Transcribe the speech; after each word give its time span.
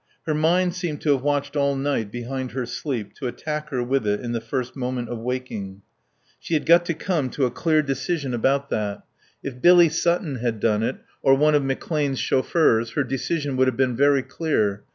Her 0.25 0.33
mind 0.33 0.73
seemed 0.73 0.99
to 1.01 1.11
have 1.13 1.21
watched 1.21 1.55
all 1.55 1.75
night 1.75 2.11
behind 2.11 2.53
her 2.53 2.65
sleep 2.65 3.13
to 3.17 3.27
attack 3.27 3.69
her 3.69 3.83
with 3.83 4.07
it 4.07 4.19
in 4.21 4.31
the 4.31 4.41
first 4.41 4.75
moment 4.75 5.09
of 5.09 5.19
waking. 5.19 5.83
She 6.39 6.55
had 6.55 6.65
got 6.65 6.85
to 6.85 6.95
come 6.95 7.29
to 7.29 7.45
a 7.45 7.51
clear 7.51 7.83
decision 7.83 8.33
about 8.33 8.71
that. 8.71 9.03
If 9.43 9.61
Billy 9.61 9.89
Sutton 9.89 10.37
had 10.37 10.59
done 10.59 10.81
it, 10.81 10.95
or 11.21 11.35
one 11.35 11.53
of 11.53 11.61
McClane's 11.61 12.17
chauffeurs, 12.17 12.93
her 12.93 13.03
decision 13.03 13.57
would 13.57 13.67
have 13.67 13.77
been 13.77 13.95
very 13.95 14.23
clear. 14.23 14.85